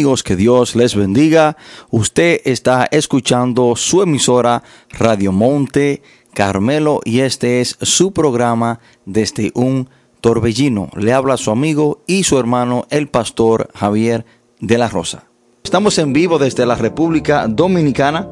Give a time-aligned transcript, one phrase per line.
[0.00, 1.58] Amigos, que Dios les bendiga.
[1.90, 4.62] Usted está escuchando su emisora
[4.98, 9.90] Radio Monte Carmelo y este es su programa desde un
[10.22, 10.88] torbellino.
[10.96, 14.24] Le habla su amigo y su hermano el pastor Javier
[14.58, 15.24] de la Rosa.
[15.62, 18.26] Estamos en vivo desde la República Dominicana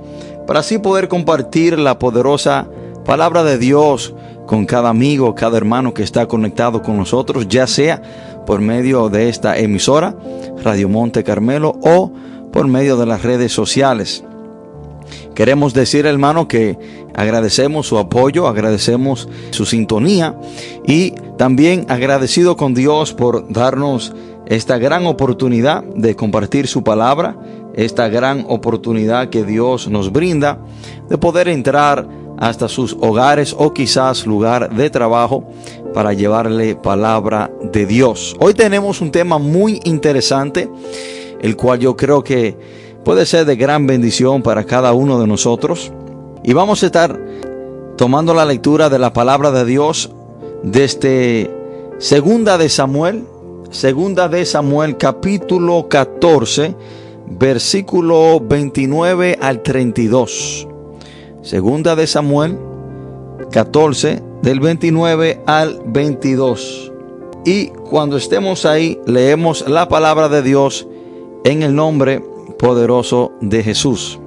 [0.46, 2.71] para así poder compartir la poderosa
[3.05, 4.14] palabra de Dios
[4.46, 9.29] con cada amigo, cada hermano que está conectado con nosotros, ya sea por medio de
[9.29, 10.17] esta emisora,
[10.64, 12.11] Radio Monte Carmelo, o
[12.51, 14.25] por medio de las redes sociales.
[15.35, 16.79] Queremos decir, hermano, que
[17.14, 20.35] agradecemos su apoyo, agradecemos su sintonía
[20.86, 24.14] y también agradecido con Dios por darnos
[24.46, 27.36] esta gran oportunidad de compartir su palabra,
[27.75, 30.58] esta gran oportunidad que Dios nos brinda
[31.11, 32.08] de poder entrar
[32.39, 35.45] hasta sus hogares o quizás lugar de trabajo
[35.92, 38.37] para llevarle palabra de Dios.
[38.39, 40.70] Hoy tenemos un tema muy interesante,
[41.41, 42.56] el cual yo creo que
[43.05, 45.92] puede ser de gran bendición para cada uno de nosotros.
[46.45, 47.19] Y vamos a estar
[47.97, 50.11] tomando la lectura de la palabra de Dios
[50.62, 51.50] desde
[51.98, 53.25] Segunda de Samuel,
[53.70, 56.75] Segunda de Samuel capítulo 14,
[57.27, 60.67] versículo 29 al 32.
[61.42, 62.58] Segunda de Samuel
[63.53, 66.92] 14 del 29 al 22.
[67.45, 70.86] Y cuando estemos ahí leemos la palabra de Dios
[71.45, 72.20] en el nombre
[72.58, 74.19] poderoso de Jesús.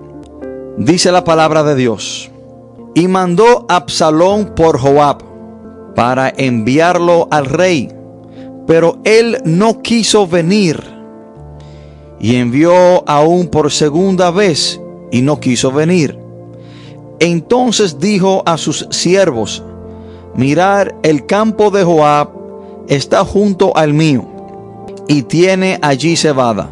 [0.78, 2.32] Dice la palabra de Dios.
[2.96, 5.24] Y mandó Absalón por Joab
[5.96, 7.90] para enviarlo al rey,
[8.68, 10.82] pero él no quiso venir.
[12.20, 14.80] Y envió aún por segunda vez
[15.12, 16.21] y no quiso venir.
[17.22, 19.64] Entonces dijo a sus siervos,
[20.34, 22.30] mirar el campo de Joab
[22.88, 24.26] está junto al mío,
[25.08, 26.72] y tiene allí cebada.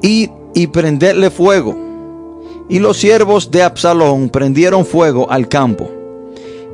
[0.00, 1.76] Id y prenderle fuego.
[2.70, 5.90] Y los siervos de Absalón prendieron fuego al campo.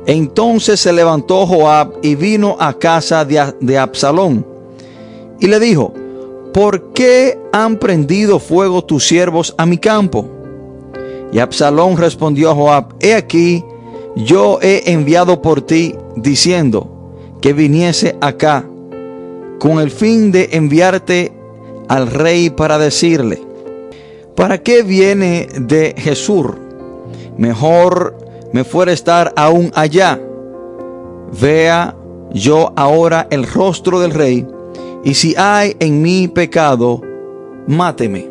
[0.05, 4.45] Entonces se levantó Joab y vino a casa de, de Absalón.
[5.41, 5.93] Y le dijo,
[6.53, 10.29] ¿por qué han prendido fuego tus siervos a mi campo?
[11.31, 13.63] Y Absalón respondió a Joab, he aquí,
[14.15, 16.89] yo he enviado por ti diciendo
[17.41, 18.65] que viniese acá
[19.59, 21.33] con el fin de enviarte
[21.87, 23.41] al rey para decirle,
[24.35, 26.47] ¿para qué viene de Jesús?
[27.37, 28.17] Mejor
[28.53, 30.19] me fuera estar aún allá.
[31.41, 31.95] Vea
[32.31, 34.47] yo ahora el rostro del rey,
[35.03, 37.01] y si hay en mí pecado,
[37.67, 38.29] máteme.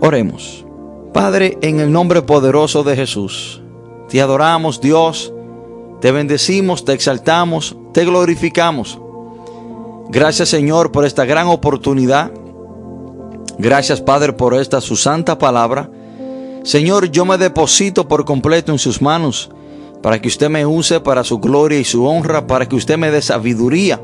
[0.00, 0.66] Oremos.
[1.12, 3.60] Padre, en el nombre poderoso de Jesús,
[4.08, 5.32] te adoramos Dios,
[6.00, 8.98] te bendecimos, te exaltamos, te glorificamos.
[10.08, 12.32] Gracias Señor por esta gran oportunidad.
[13.58, 15.90] Gracias Padre por esta su santa palabra.
[16.62, 19.50] Señor, yo me deposito por completo en sus manos
[20.02, 23.10] para que usted me use para su gloria y su honra, para que usted me
[23.10, 24.00] dé sabiduría,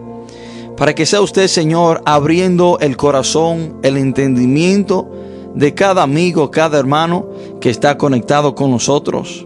[0.76, 5.10] para que sea usted Señor abriendo el corazón, el entendimiento,
[5.58, 7.26] de cada amigo, cada hermano
[7.60, 9.44] que está conectado con nosotros.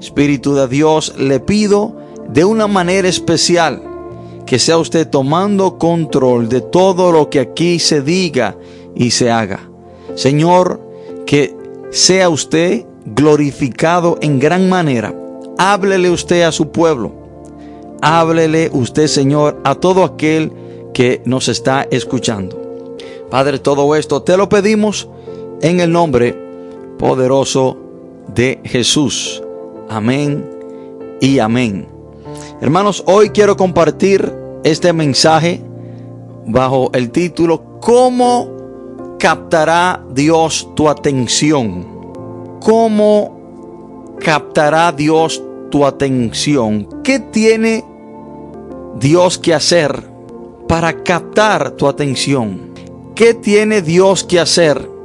[0.00, 1.96] Espíritu de Dios, le pido
[2.28, 3.82] de una manera especial
[4.46, 8.56] que sea usted tomando control de todo lo que aquí se diga
[8.94, 9.68] y se haga.
[10.14, 10.80] Señor,
[11.26, 11.56] que
[11.90, 15.12] sea usted glorificado en gran manera.
[15.58, 17.10] Háblele usted a su pueblo.
[18.00, 20.52] Háblele usted, Señor, a todo aquel
[20.94, 22.96] que nos está escuchando.
[23.28, 25.08] Padre, todo esto te lo pedimos
[25.62, 26.36] en el nombre
[26.98, 27.76] poderoso
[28.34, 29.42] de Jesús.
[29.88, 30.48] Amén
[31.20, 31.88] y amén.
[32.60, 34.32] Hermanos, hoy quiero compartir
[34.64, 35.60] este mensaje
[36.46, 41.86] bajo el título ¿Cómo captará Dios tu atención?
[42.60, 46.88] ¿Cómo captará Dios tu atención?
[47.02, 47.84] ¿Qué tiene
[48.98, 50.04] Dios que hacer
[50.66, 52.72] para captar tu atención?
[53.14, 54.97] ¿Qué tiene Dios que hacer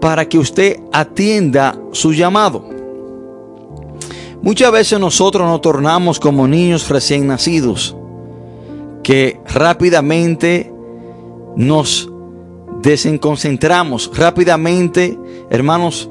[0.00, 2.64] para que usted atienda su llamado.
[4.42, 7.96] Muchas veces nosotros nos tornamos como niños recién nacidos,
[9.02, 10.72] que rápidamente
[11.56, 12.10] nos
[12.82, 15.18] desenconcentramos, rápidamente,
[15.50, 16.08] hermanos,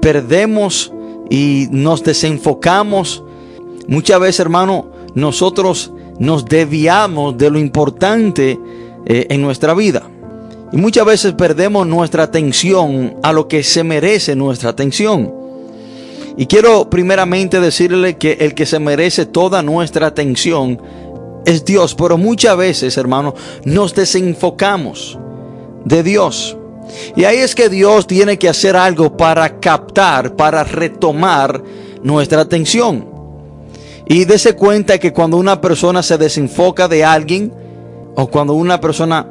[0.00, 0.92] perdemos
[1.28, 3.22] y nos desenfocamos.
[3.86, 8.58] Muchas veces, hermano, nosotros nos desviamos de lo importante
[9.06, 10.10] eh, en nuestra vida.
[10.72, 15.34] Y muchas veces perdemos nuestra atención a lo que se merece nuestra atención.
[16.36, 20.80] Y quiero primeramente decirle que el que se merece toda nuestra atención
[21.44, 21.94] es Dios.
[21.96, 23.34] Pero muchas veces, hermano,
[23.64, 25.18] nos desenfocamos
[25.84, 26.56] de Dios.
[27.16, 31.62] Y ahí es que Dios tiene que hacer algo para captar, para retomar
[32.02, 33.08] nuestra atención.
[34.06, 37.52] Y dése cuenta que cuando una persona se desenfoca de alguien,
[38.16, 39.26] o cuando una persona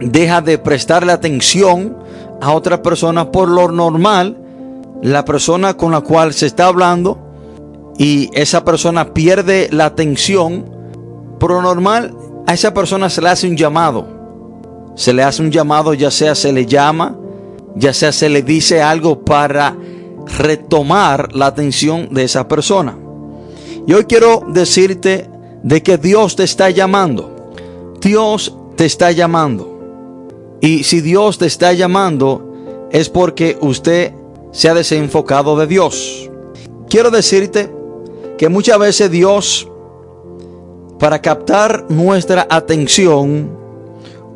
[0.00, 1.96] deja de prestarle atención
[2.40, 4.36] a otra persona por lo normal,
[5.02, 7.18] la persona con la cual se está hablando
[7.98, 10.64] y esa persona pierde la atención,
[11.38, 12.14] por lo normal
[12.46, 14.06] a esa persona se le hace un llamado.
[14.96, 17.16] Se le hace un llamado, ya sea se le llama,
[17.76, 19.76] ya sea se le dice algo para
[20.38, 22.96] retomar la atención de esa persona.
[23.86, 25.28] Y hoy quiero decirte
[25.62, 27.52] de que Dios te está llamando.
[28.00, 29.69] Dios te está llamando.
[30.60, 34.12] Y si Dios te está llamando es porque usted
[34.52, 36.30] se ha desenfocado de Dios.
[36.88, 37.70] Quiero decirte
[38.36, 39.68] que muchas veces Dios,
[40.98, 43.56] para captar nuestra atención,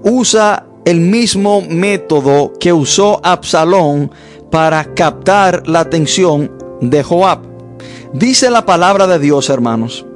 [0.03, 4.11] usa el mismo método que usó Absalón
[4.50, 6.50] para captar la atención
[6.81, 7.41] de Joab.
[8.12, 10.06] Dice la palabra de Dios, hermanos,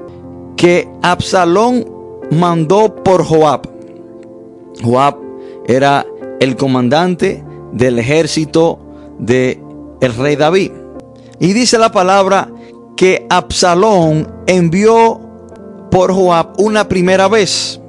[0.56, 1.84] que Absalón
[2.30, 3.62] mandó por Joab.
[4.82, 5.27] Joab
[5.68, 6.06] era
[6.40, 8.80] el comandante del ejército
[9.18, 9.62] de
[10.00, 10.72] el rey David.
[11.38, 12.48] Y dice la palabra
[12.96, 15.20] que Absalón envió
[15.90, 17.80] por Joab una primera vez.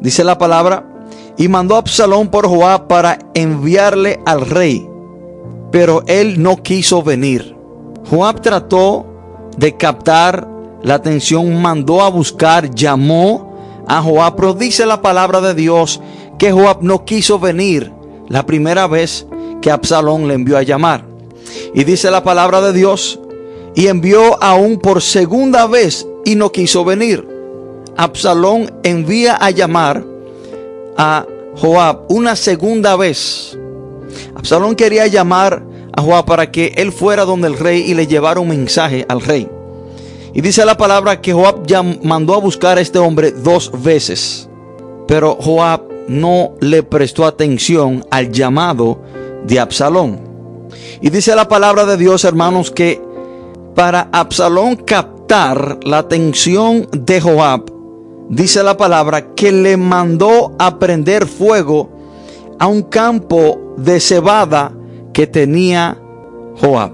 [0.00, 0.88] Dice la palabra,
[1.36, 4.88] y mandó a Absalón por Joab para enviarle al rey,
[5.70, 7.56] pero él no quiso venir.
[8.10, 9.06] Joab trató
[9.56, 10.46] de captar
[10.82, 13.52] la atención, mandó a buscar, llamó
[13.88, 16.00] a Joab, pero dice la palabra de Dios
[16.42, 17.92] que Joab no quiso venir
[18.26, 19.28] la primera vez
[19.60, 21.04] que Absalón le envió a llamar.
[21.72, 23.20] Y dice la palabra de Dios,
[23.76, 27.24] y envió aún por segunda vez y no quiso venir.
[27.96, 30.04] Absalón envía a llamar
[30.96, 31.24] a
[31.58, 33.56] Joab una segunda vez.
[34.34, 35.62] Absalón quería llamar
[35.92, 39.20] a Joab para que él fuera donde el rey y le llevara un mensaje al
[39.20, 39.48] rey.
[40.34, 44.48] Y dice la palabra que Joab ya mandó a buscar a este hombre dos veces.
[45.06, 49.02] Pero Joab no le prestó atención al llamado
[49.46, 50.20] de Absalón.
[51.00, 53.00] Y dice la palabra de Dios, hermanos, que
[53.74, 57.64] para Absalón captar la atención de Joab,
[58.28, 61.90] dice la palabra que le mandó a prender fuego
[62.58, 64.72] a un campo de cebada
[65.12, 65.98] que tenía
[66.60, 66.92] Joab.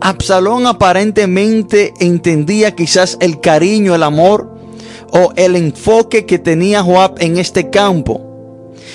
[0.00, 4.54] Absalón aparentemente entendía quizás el cariño, el amor
[5.12, 8.27] o el enfoque que tenía Joab en este campo.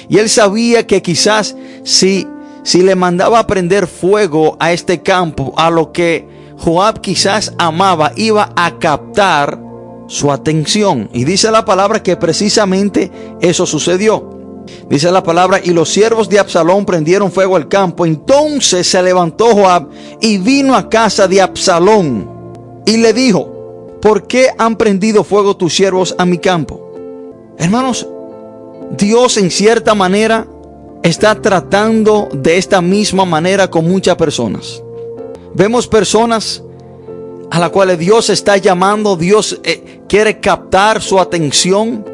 [0.10, 2.28] Y él sabía que quizás si
[2.64, 6.26] si le mandaba a prender fuego a este campo, a lo que
[6.58, 9.60] Joab quizás amaba, iba a captar
[10.08, 11.10] su atención.
[11.14, 13.12] Y dice la palabra que precisamente
[13.42, 14.30] eso sucedió.
[14.90, 18.06] Dice la palabra, y los siervos de Absalón prendieron fuego al campo.
[18.06, 19.90] Entonces se levantó Joab
[20.22, 22.30] y vino a casa de Absalón
[22.86, 26.80] y le dijo, ¿por qué han prendido fuego tus siervos a mi campo?
[27.58, 28.08] Hermanos,
[28.98, 30.48] Dios en cierta manera
[31.02, 34.82] está tratando de esta misma manera con muchas personas.
[35.56, 36.64] Vemos personas
[37.50, 42.06] a las cuales Dios está llamando, Dios eh, quiere captar su atención,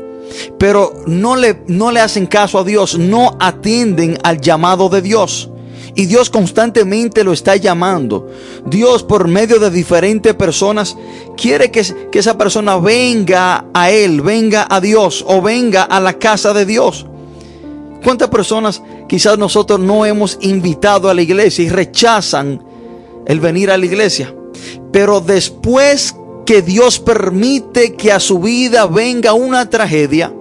[0.58, 5.50] pero no le, no le hacen caso a Dios, no atienden al llamado de Dios.
[5.95, 8.30] Y Dios constantemente lo está llamando.
[8.66, 10.95] Dios por medio de diferentes personas
[11.35, 16.19] quiere que, que esa persona venga a Él, venga a Dios o venga a la
[16.19, 17.06] casa de Dios.
[18.04, 22.64] ¿Cuántas personas quizás nosotros no hemos invitado a la iglesia y rechazan
[23.25, 24.33] el venir a la iglesia?
[24.92, 30.33] Pero después que Dios permite que a su vida venga una tragedia,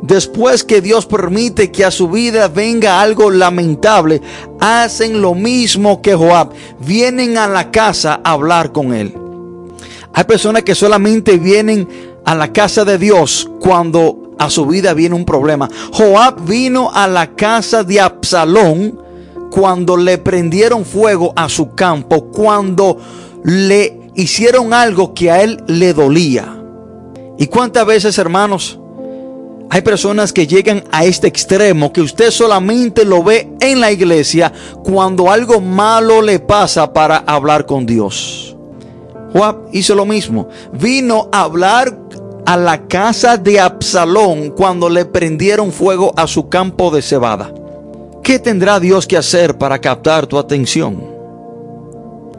[0.00, 4.22] después que Dios permite que a su vida venga algo lamentable,
[4.64, 6.52] hacen lo mismo que Joab.
[6.80, 9.14] Vienen a la casa a hablar con él.
[10.14, 11.88] Hay personas que solamente vienen
[12.24, 15.68] a la casa de Dios cuando a su vida viene un problema.
[15.92, 19.00] Joab vino a la casa de Absalón
[19.50, 22.98] cuando le prendieron fuego a su campo, cuando
[23.44, 26.60] le hicieron algo que a él le dolía.
[27.38, 28.80] ¿Y cuántas veces, hermanos,
[29.74, 34.52] hay personas que llegan a este extremo que usted solamente lo ve en la iglesia
[34.84, 38.56] cuando algo malo le pasa para hablar con Dios?
[39.32, 40.48] Joab hizo lo mismo.
[40.74, 41.92] Vino a hablar
[42.46, 47.52] a la casa de Absalón cuando le prendieron fuego a su campo de cebada.
[48.22, 51.02] ¿Qué tendrá Dios que hacer para captar tu atención?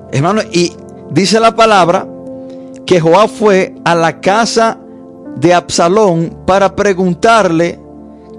[0.10, 0.72] Hermano, y
[1.12, 2.08] dice la palabra
[2.86, 4.80] que Joab fue a la casa
[5.36, 7.80] de Absalón para preguntarle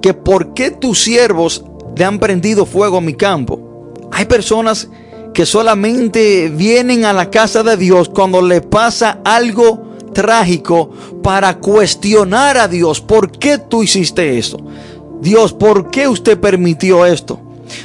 [0.00, 1.64] que por qué tus siervos
[1.96, 3.92] le han prendido fuego a mi campo.
[4.12, 4.88] Hay personas
[5.34, 10.90] que solamente vienen a la casa de Dios cuando le pasa algo trágico
[11.22, 13.00] para cuestionar a Dios.
[13.00, 14.58] ¿Por qué tú hiciste esto?
[15.20, 17.40] Dios, ¿por qué usted permitió esto?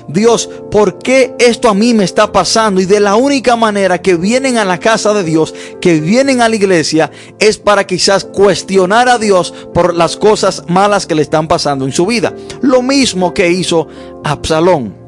[0.07, 2.81] Dios, ¿por qué esto a mí me está pasando?
[2.81, 6.49] Y de la única manera que vienen a la casa de Dios, que vienen a
[6.49, 11.47] la iglesia, es para quizás cuestionar a Dios por las cosas malas que le están
[11.47, 12.33] pasando en su vida.
[12.61, 13.87] Lo mismo que hizo
[14.23, 15.01] Absalón.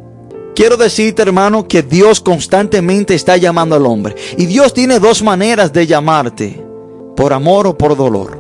[0.56, 4.16] Quiero decirte, hermano, que Dios constantemente está llamando al hombre.
[4.38, 6.64] Y Dios tiene dos maneras de llamarte,
[7.16, 8.40] por amor o por dolor.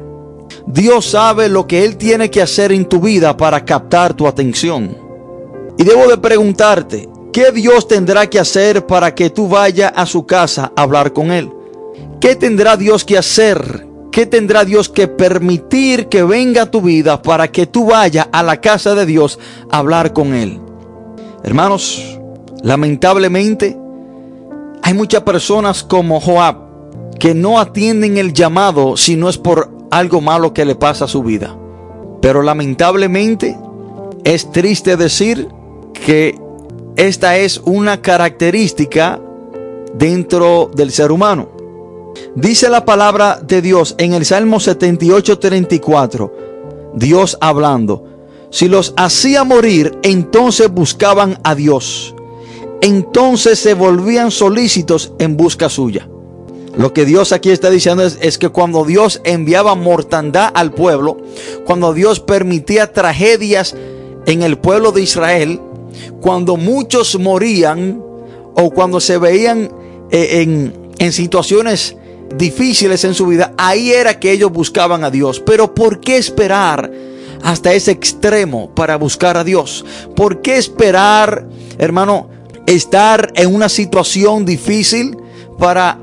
[0.67, 5.02] Dios sabe lo que Él tiene que hacer en tu vida para captar tu atención.
[5.77, 10.25] Y debo de preguntarte, ¿qué Dios tendrá que hacer para que tú vayas a su
[10.25, 11.51] casa a hablar con Él?
[12.21, 13.87] ¿Qué tendrá Dios que hacer?
[14.11, 18.43] ¿Qué tendrá Dios que permitir que venga a tu vida para que tú vayas a
[18.43, 19.39] la casa de Dios
[19.71, 20.61] a hablar con Él?
[21.43, 22.19] Hermanos,
[22.61, 23.75] lamentablemente
[24.83, 26.57] hay muchas personas como Joab
[27.19, 31.07] que no atienden el llamado si no es por algo malo que le pasa a
[31.07, 31.57] su vida.
[32.21, 33.57] Pero lamentablemente
[34.23, 35.49] es triste decir
[36.03, 36.37] que
[36.95, 39.19] esta es una característica
[39.95, 41.49] dentro del ser humano.
[42.35, 48.05] Dice la palabra de Dios en el Salmo 78, 34, Dios hablando,
[48.51, 52.13] si los hacía morir, entonces buscaban a Dios.
[52.81, 56.07] Entonces se volvían solícitos en busca suya.
[56.77, 61.17] Lo que Dios aquí está diciendo es, es, que cuando Dios enviaba mortandad al pueblo,
[61.65, 63.75] cuando Dios permitía tragedias
[64.25, 65.61] en el pueblo de Israel,
[66.21, 68.01] cuando muchos morían
[68.55, 69.69] o cuando se veían
[70.11, 71.95] eh, en, en situaciones
[72.37, 75.39] difíciles en su vida, ahí era que ellos buscaban a Dios.
[75.39, 76.91] Pero ¿por qué esperar
[77.43, 79.85] hasta ese extremo para buscar a Dios?
[80.15, 81.47] ¿Por qué esperar,
[81.77, 82.29] hermano,
[82.65, 85.17] estar en una situación difícil
[85.59, 85.99] para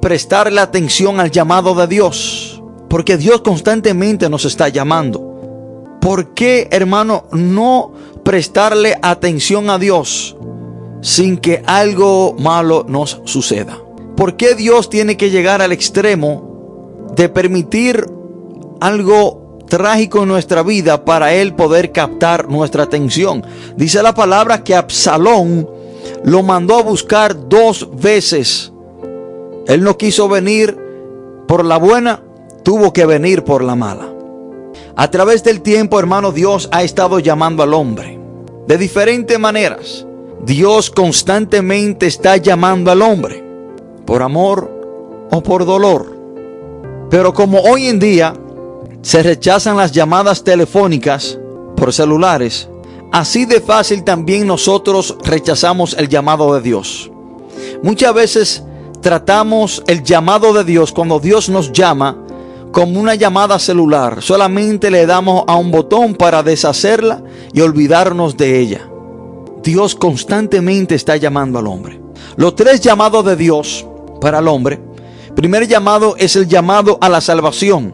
[0.00, 2.62] prestarle atención al llamado de Dios?
[2.88, 5.98] Porque Dios constantemente nos está llamando.
[6.00, 7.92] ¿Por qué, hermano, no
[8.28, 10.36] prestarle atención a Dios
[11.00, 13.78] sin que algo malo nos suceda?
[14.18, 18.06] ¿Por qué Dios tiene que llegar al extremo de permitir
[18.82, 23.46] algo trágico en nuestra vida para Él poder captar nuestra atención?
[23.76, 25.66] Dice la palabra que Absalón
[26.22, 28.70] lo mandó a buscar dos veces.
[29.66, 30.78] Él no quiso venir
[31.46, 32.22] por la buena,
[32.62, 34.06] tuvo que venir por la mala.
[34.96, 38.17] A través del tiempo, hermano, Dios ha estado llamando al hombre
[38.68, 40.06] de diferentes maneras.
[40.44, 43.42] Dios constantemente está llamando al hombre,
[44.04, 46.14] por amor o por dolor.
[47.08, 48.34] Pero como hoy en día
[49.00, 51.38] se rechazan las llamadas telefónicas
[51.76, 52.68] por celulares,
[53.10, 57.10] así de fácil también nosotros rechazamos el llamado de Dios.
[57.82, 58.62] Muchas veces
[59.00, 62.22] tratamos el llamado de Dios cuando Dios nos llama
[62.78, 64.22] como una llamada celular.
[64.22, 68.88] Solamente le damos a un botón para deshacerla y olvidarnos de ella.
[69.64, 72.00] Dios constantemente está llamando al hombre.
[72.36, 73.84] Los tres llamados de Dios
[74.20, 74.80] para el hombre.
[75.34, 77.92] Primer llamado es el llamado a la salvación.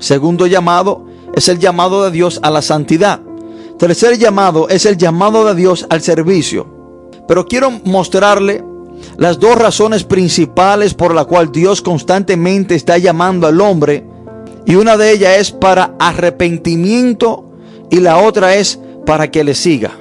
[0.00, 3.20] Segundo llamado es el llamado de Dios a la santidad.
[3.78, 6.66] Tercer llamado es el llamado de Dios al servicio.
[7.28, 8.64] Pero quiero mostrarle
[9.16, 14.12] las dos razones principales por la cual Dios constantemente está llamando al hombre
[14.66, 17.50] y una de ellas es para arrepentimiento
[17.90, 19.92] y la otra es para que le siga.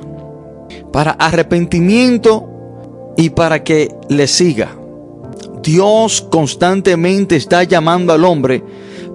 [0.91, 2.49] Para arrepentimiento
[3.17, 4.75] y para que le siga.
[5.61, 8.63] Dios constantemente está llamando al hombre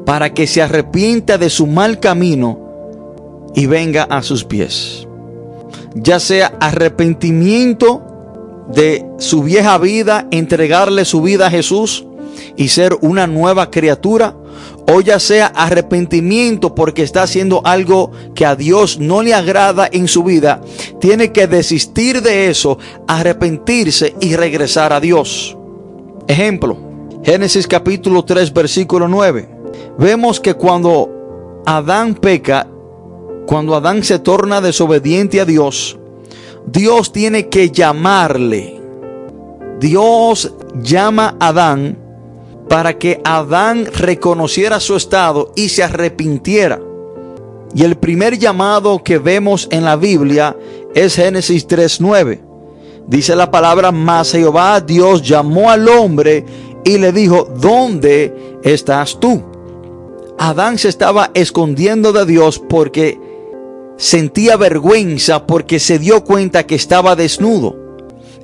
[0.05, 2.59] para que se arrepienta de su mal camino
[3.55, 5.07] y venga a sus pies.
[5.95, 8.03] Ya sea arrepentimiento
[8.73, 12.07] de su vieja vida, entregarle su vida a Jesús
[12.57, 14.35] y ser una nueva criatura,
[14.87, 20.09] o ya sea arrepentimiento porque está haciendo algo que a Dios no le agrada en
[20.09, 20.61] su vida,
[21.01, 25.57] tiene que desistir de eso, arrepentirse y regresar a Dios.
[26.27, 26.77] Ejemplo,
[27.25, 29.49] Génesis capítulo 3 versículo 9.
[29.99, 32.67] Vemos que cuando Adán peca,
[33.47, 35.99] cuando Adán se torna desobediente a Dios,
[36.67, 38.81] Dios tiene que llamarle.
[39.81, 42.08] Dios llama a Adán
[42.69, 46.81] para que Adán reconociera su estado y se arrepintiera.
[47.75, 50.57] Y el primer llamado que vemos en la Biblia
[50.95, 52.41] es Génesis 3.9.
[53.07, 56.45] Dice la palabra, mas Jehová Dios llamó al hombre
[56.85, 59.43] y le dijo, ¿dónde estás tú?
[60.39, 63.19] Adán se estaba escondiendo de Dios porque
[63.97, 67.88] sentía vergüenza porque se dio cuenta que estaba desnudo.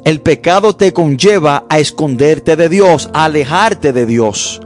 [0.05, 4.61] El pecado te conlleva a esconderte de Dios, a alejarte de Dios.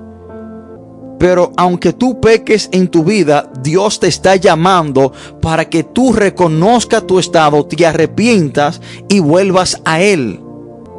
[1.21, 7.07] Pero aunque tú peques en tu vida, Dios te está llamando para que tú reconozcas
[7.07, 10.41] tu estado, te arrepientas y vuelvas a Él.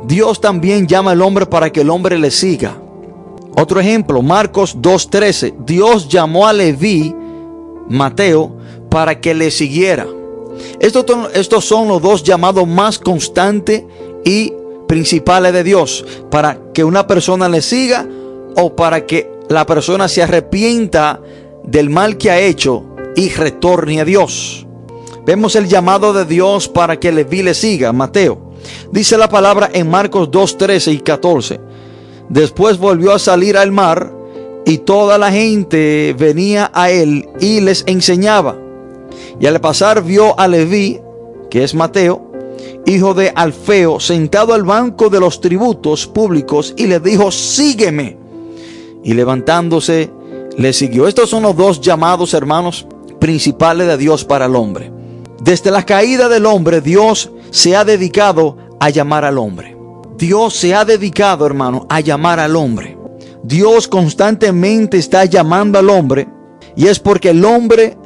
[0.06, 2.78] Dios también llama al hombre para que el hombre le siga.
[3.58, 5.66] Otro ejemplo, Marcos 2.13.
[5.66, 7.14] Dios llamó a Leví,
[7.90, 8.56] Mateo,
[8.90, 10.08] para que le siguiera.
[10.80, 13.84] Estos, estos son los dos llamados más constantes
[14.24, 14.54] y
[14.88, 16.06] principales de Dios.
[16.30, 18.08] Para que una persona le siga
[18.56, 21.20] o para que la persona se arrepienta
[21.64, 22.86] del mal que ha hecho
[23.16, 24.66] y retorne a Dios.
[25.26, 28.50] Vemos el llamado de Dios para que Leví le siga, Mateo.
[28.92, 31.60] Dice la palabra en Marcos 2, 13 y 14.
[32.30, 34.14] Después volvió a salir al mar
[34.66, 38.56] y toda la gente venía a él y les enseñaba.
[39.40, 41.00] Y al pasar vio a Leví,
[41.50, 42.32] que es Mateo,
[42.86, 48.18] hijo de Alfeo, sentado al banco de los tributos públicos y le dijo, sígueme.
[49.04, 50.12] Y levantándose,
[50.58, 51.08] le siguió.
[51.08, 52.86] Estos son los dos llamados, hermanos,
[53.20, 54.92] principales de Dios para el hombre.
[55.42, 59.78] Desde la caída del hombre, Dios se ha dedicado a llamar al hombre.
[60.18, 62.98] Dios se ha dedicado, hermano, a llamar al hombre.
[63.42, 66.28] Dios constantemente está llamando al hombre
[66.76, 67.98] y es porque el hombre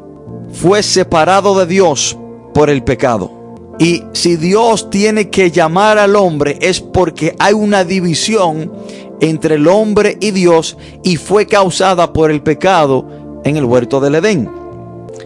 [0.54, 2.18] fue separado de Dios
[2.54, 3.32] por el pecado.
[3.80, 8.72] Y si Dios tiene que llamar al hombre es porque hay una división
[9.20, 14.16] entre el hombre y Dios y fue causada por el pecado en el huerto del
[14.16, 14.50] Edén.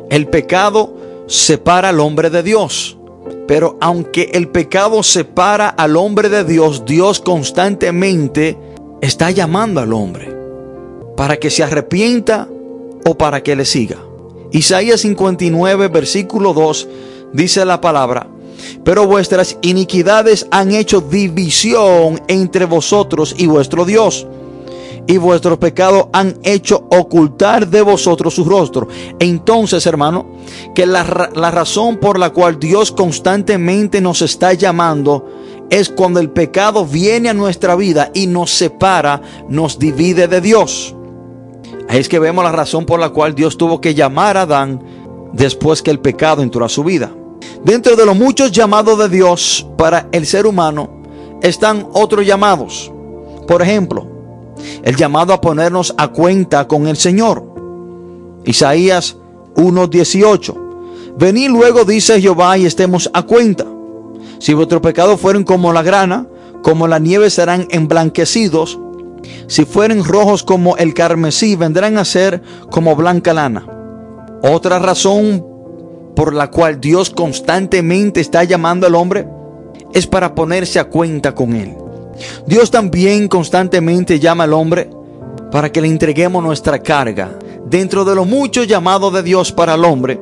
[0.10, 0.96] El pecado
[1.28, 2.98] separa al hombre de Dios.
[3.48, 8.58] Pero aunque el pecado separa al hombre de Dios, Dios constantemente
[9.02, 10.36] está llamando al hombre
[11.16, 12.48] para que se arrepienta
[13.06, 14.07] o para que le siga.
[14.52, 16.88] Isaías 59, versículo 2,
[17.34, 18.28] dice la palabra,
[18.84, 24.26] pero vuestras iniquidades han hecho división entre vosotros y vuestro Dios.
[25.10, 28.90] Y vuestros pecados han hecho ocultar de vosotros su rostro.
[29.20, 30.26] Entonces, hermano,
[30.76, 35.26] que la, la razón por la cual Dios constantemente nos está llamando
[35.70, 40.97] es cuando el pecado viene a nuestra vida y nos separa, nos divide de Dios.
[41.88, 44.84] Ahí es que vemos la razón por la cual Dios tuvo que llamar a Adán
[45.34, 47.12] después que el pecado entró a su vida.
[47.64, 50.90] Dentro de los muchos llamados de Dios para el ser humano
[51.42, 52.92] están otros llamados.
[53.48, 54.08] Por ejemplo,
[54.84, 57.44] el llamado a ponernos a cuenta con el Señor.
[58.46, 59.18] Isaías
[59.56, 60.56] 1:18.
[61.18, 63.66] Venid luego, dice Jehová, y estemos a cuenta.
[64.40, 66.28] Si vuestros pecados fueren como la grana,
[66.62, 68.80] como la nieve serán emblanquecidos.
[69.48, 73.66] Si fueren rojos como el carmesí, vendrán a ser como blanca lana.
[74.44, 75.46] Otra razón
[76.16, 79.28] por la cual Dios constantemente está llamando al hombre
[79.94, 81.76] es para ponerse a cuenta con él.
[82.46, 84.90] Dios también constantemente llama al hombre
[85.52, 87.38] para que le entreguemos nuestra carga.
[87.66, 90.20] Dentro de los muchos llamados de Dios para el hombre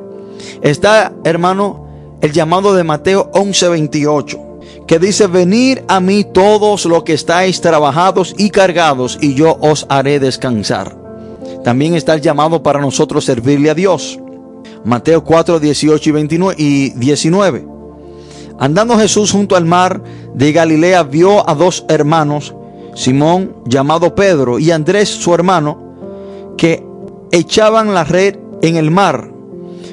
[0.62, 1.86] está, hermano,
[2.20, 4.45] el llamado de Mateo 11:28,
[4.86, 9.86] que dice, venir a mí todos los que estáis trabajados y cargados, y yo os
[9.88, 10.96] haré descansar.
[11.64, 14.18] También está el llamado para nosotros servirle a Dios.
[14.84, 17.66] Mateo 4, 18 y, 29 y 19.
[18.58, 20.02] Andando Jesús junto al mar
[20.34, 22.54] de Galilea, vio a dos hermanos,
[22.94, 26.86] Simón, llamado Pedro, y Andrés, su hermano, que
[27.32, 29.30] echaban la red en el mar,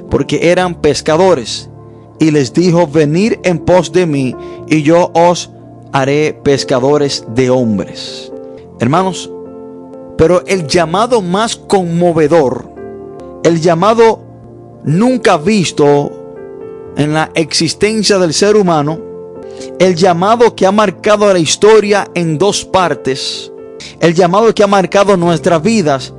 [0.09, 1.69] porque eran pescadores.
[2.19, 4.35] Y les dijo, venid en pos de mí,
[4.67, 5.49] y yo os
[5.91, 8.31] haré pescadores de hombres.
[8.79, 9.29] Hermanos,
[10.17, 12.69] pero el llamado más conmovedor,
[13.43, 14.19] el llamado
[14.83, 16.11] nunca visto
[16.97, 18.99] en la existencia del ser humano,
[19.79, 23.51] el llamado que ha marcado la historia en dos partes,
[23.99, 26.13] el llamado que ha marcado nuestras vidas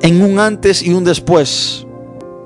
[0.00, 1.86] en un antes y un después.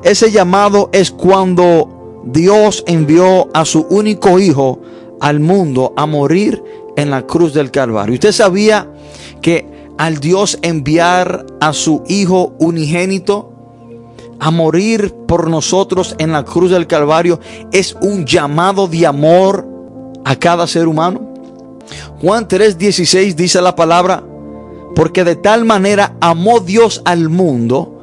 [0.03, 1.96] Ese llamado es cuando
[2.27, 4.81] Dios envió a su único hijo
[5.21, 6.63] al mundo a morir
[6.97, 8.15] en la cruz del Calvario.
[8.15, 8.91] Usted sabía
[9.41, 13.53] que al Dios enviar a su hijo unigénito,
[14.39, 17.41] a morir por nosotros en la cruz del Calvario
[17.73, 19.67] es un llamado de amor
[20.25, 21.33] a cada ser humano.
[22.21, 24.23] Juan 3:16 dice la palabra,
[24.95, 27.96] porque de tal manera amó Dios al mundo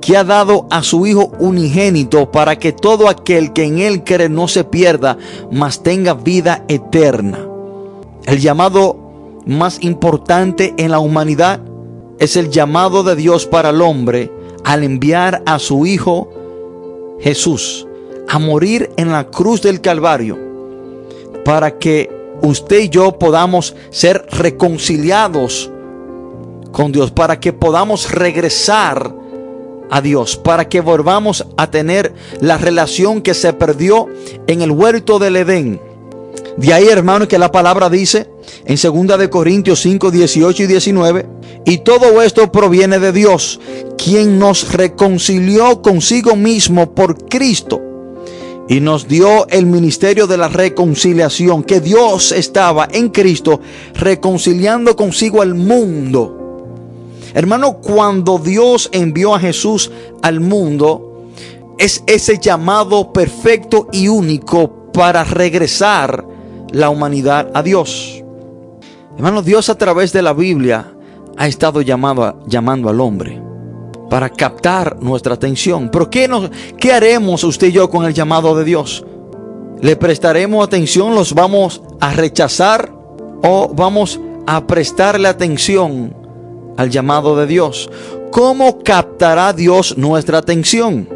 [0.00, 4.28] que ha dado a su Hijo unigénito para que todo aquel que en Él cree
[4.28, 5.18] no se pierda,
[5.50, 7.46] mas tenga vida eterna.
[8.24, 8.96] El llamado
[9.46, 11.60] más importante en la humanidad
[12.18, 14.30] es el llamado de Dios para el hombre
[14.64, 17.86] al enviar a su Hijo Jesús
[18.28, 20.38] a morir en la cruz del Calvario
[21.44, 22.10] para que
[22.42, 25.70] usted y yo podamos ser reconciliados
[26.70, 29.12] con Dios, para que podamos regresar
[29.90, 34.08] a Dios, para que volvamos a tener la relación que se perdió
[34.46, 35.80] en el huerto del Edén.
[36.56, 38.30] De ahí, hermano, que la palabra dice
[38.64, 41.26] en 2 de Corintios 5, 18 y 19,
[41.64, 43.60] y todo esto proviene de Dios,
[43.96, 47.80] quien nos reconcilió consigo mismo por Cristo
[48.68, 53.60] y nos dio el ministerio de la reconciliación, que Dios estaba en Cristo
[53.94, 56.39] reconciliando consigo al mundo.
[57.34, 59.90] Hermano, cuando Dios envió a Jesús
[60.22, 61.28] al mundo,
[61.78, 66.24] es ese llamado perfecto y único para regresar
[66.72, 68.22] la humanidad a Dios.
[69.16, 70.92] Hermano, Dios a través de la Biblia
[71.36, 73.40] ha estado llamando, llamando al hombre
[74.10, 75.88] para captar nuestra atención.
[75.90, 79.04] Pero ¿qué, nos, ¿qué haremos usted y yo con el llamado de Dios?
[79.80, 81.14] ¿Le prestaremos atención?
[81.14, 82.92] ¿Los vamos a rechazar?
[83.42, 86.19] ¿O vamos a prestarle atención
[86.76, 87.90] al llamado de Dios?
[88.30, 91.08] ¿Cómo captará Dios nuestra atención?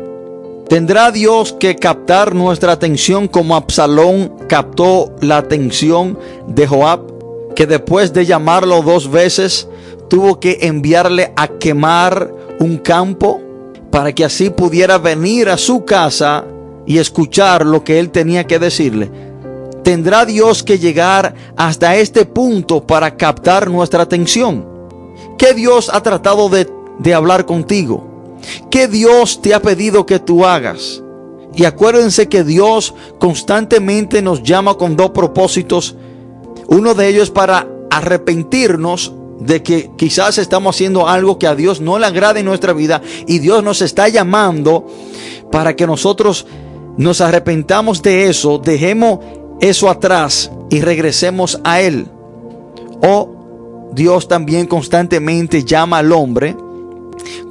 [0.68, 7.54] ¿Tendrá Dios que captar nuestra atención como Absalón captó la atención de Joab?
[7.54, 9.68] Que después de llamarlo dos veces,
[10.08, 13.40] tuvo que enviarle a quemar un campo
[13.90, 16.44] para que así pudiera venir a su casa
[16.86, 19.10] y escuchar lo que él tenía que decirle.
[19.84, 24.73] ¿Tendrá Dios que llegar hasta este punto para captar nuestra atención?
[25.38, 28.04] ¿Qué Dios ha tratado de, de hablar contigo?
[28.70, 31.02] ¿Qué Dios te ha pedido que tú hagas?
[31.54, 35.96] Y acuérdense que Dios constantemente nos llama con dos propósitos.
[36.66, 41.98] Uno de ellos para arrepentirnos de que quizás estamos haciendo algo que a Dios no
[41.98, 44.86] le agrada en nuestra vida y Dios nos está llamando
[45.50, 46.46] para que nosotros
[46.96, 49.20] nos arrepentamos de eso, dejemos
[49.60, 52.08] eso atrás y regresemos a Él.
[53.02, 53.33] O
[53.94, 56.56] Dios también constantemente llama al hombre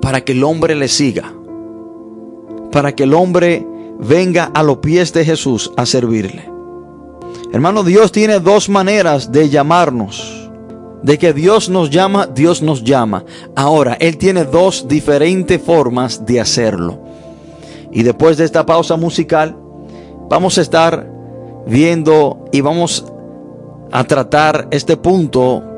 [0.02, 1.34] para que el hombre le siga,
[2.72, 3.66] para que el hombre
[4.00, 6.50] venga a los pies de Jesús a servirle.
[7.54, 10.50] Hermano, Dios tiene dos maneras de llamarnos
[11.04, 13.26] de que Dios nos llama, Dios nos llama.
[13.56, 17.00] Ahora, Él tiene dos diferentes formas de hacerlo.
[17.92, 19.56] Y después de esta pausa musical,
[20.30, 21.08] vamos a estar
[21.68, 23.06] viendo y vamos
[23.92, 25.73] a tratar este punto.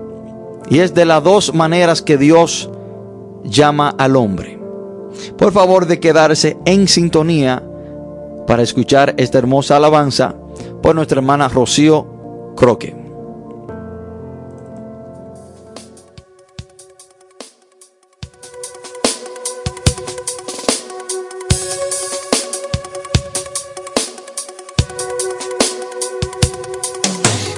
[0.69, 2.69] Y es de las dos maneras que Dios
[3.43, 4.59] llama al hombre.
[5.37, 7.63] Por favor de quedarse en sintonía
[8.47, 10.35] para escuchar esta hermosa alabanza
[10.81, 13.05] por nuestra hermana Rocío Croque.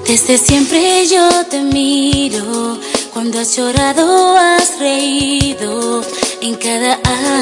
[0.07, 2.79] Desde siempre yo te miro,
[3.17, 6.03] cuando has llorado has reído
[6.39, 6.99] en cada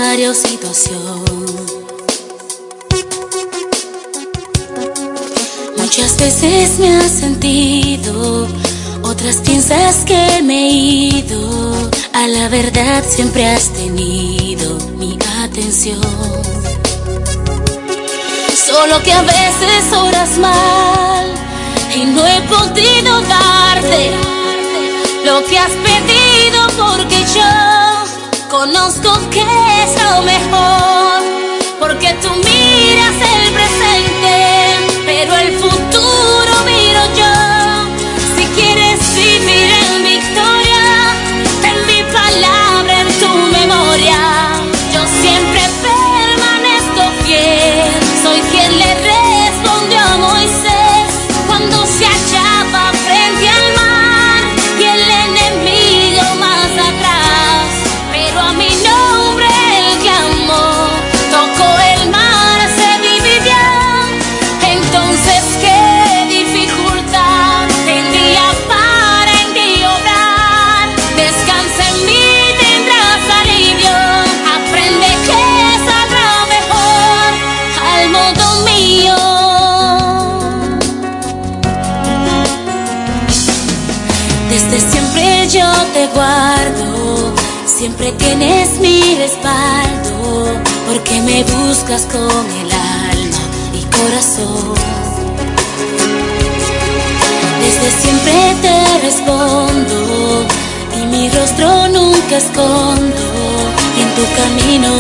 [0.09, 1.25] área o situación.
[5.75, 8.47] Muchas veces me has sentido,
[9.01, 11.91] otras piensas que me he ido.
[12.13, 15.99] A la verdad siempre has tenido mi atención.
[18.65, 21.25] Solo que a veces oras mal
[21.93, 24.35] y no he podido darte
[25.25, 31.23] lo que has pedido porque yo conozco que es lo mejor,
[31.79, 34.33] porque tú miras el presente,
[35.05, 35.74] pero el futuro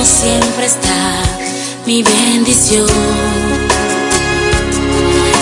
[0.05, 1.23] siempre está
[1.85, 2.87] mi bendición.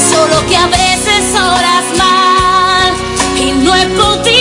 [0.09, 2.93] Solo que a veces horas mal
[3.37, 4.32] y no he podido.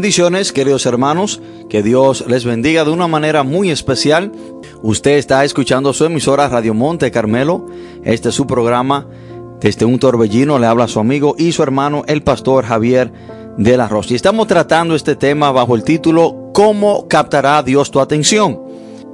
[0.00, 4.32] Bendiciones, queridos hermanos, que Dios les bendiga de una manera muy especial.
[4.80, 7.66] Usted está escuchando su emisora Radio Monte Carmelo.
[8.02, 9.06] Este es su programa
[9.60, 10.58] desde un torbellino.
[10.58, 13.12] Le habla su amigo y su hermano, el pastor Javier
[13.58, 14.14] de la Rosa.
[14.14, 18.58] Y estamos tratando este tema bajo el título ¿Cómo captará Dios tu atención?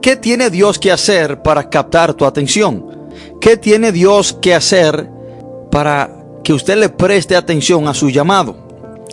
[0.00, 3.08] ¿Qué tiene Dios que hacer para captar tu atención?
[3.40, 5.10] ¿Qué tiene Dios que hacer
[5.68, 6.10] para
[6.44, 8.65] que usted le preste atención a su llamado?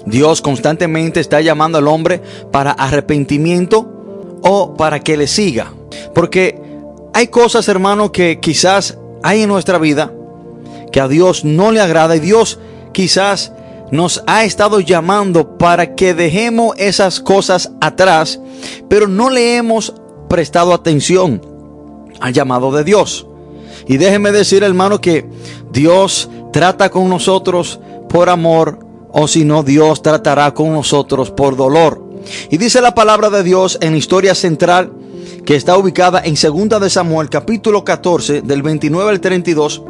[0.06, 5.74] Dios constantemente está llamando al hombre para arrepentimiento o para que le siga.
[6.14, 6.62] Porque
[7.14, 10.12] hay cosas, hermano, que quizás hay en nuestra vida
[10.92, 12.60] que a Dios no le agrada y Dios
[12.92, 13.52] quizás
[13.92, 18.40] nos ha estado llamando para que dejemos esas cosas atrás,
[18.90, 19.94] pero no le hemos
[20.30, 21.42] prestado atención
[22.20, 23.28] al llamado de Dios.
[23.88, 25.26] Y déjeme decir, hermano, que
[25.72, 28.80] Dios trata con nosotros por amor,
[29.14, 32.04] o si no, Dios tratará con nosotros por dolor.
[32.50, 34.92] Y dice la palabra de Dios en historia central
[35.46, 39.84] que está ubicada en 2 de Samuel, capítulo 14, del 29 al 32,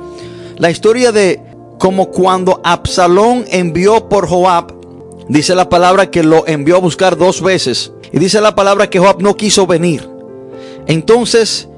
[0.57, 1.41] la historia de
[1.79, 4.73] como cuando Absalón envió por Joab,
[5.29, 8.99] dice la palabra que lo envió a buscar dos veces, y dice la palabra que
[8.99, 10.09] Joab no quiso venir.
[10.87, 11.69] Entonces,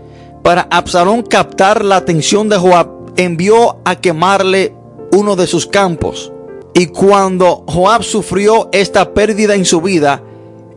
[0.41, 4.73] para Absalón captar la atención de Joab, envió a quemarle
[5.11, 6.31] uno de sus campos.
[6.77, 10.21] Y cuando Joab sufrió esta pérdida en su vida,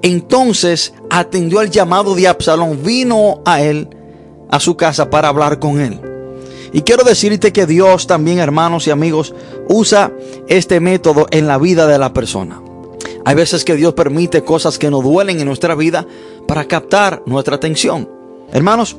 [0.01, 3.89] entonces atendió al llamado de Absalón, vino a él,
[4.49, 6.01] a su casa, para hablar con él.
[6.73, 9.35] Y quiero decirte que Dios también, hermanos y amigos,
[9.69, 10.13] usa
[10.47, 12.63] este método en la vida de la persona.
[13.25, 16.07] Hay veces que Dios permite cosas que nos duelen en nuestra vida
[16.47, 18.09] para captar nuestra atención.
[18.53, 18.97] Hermanos,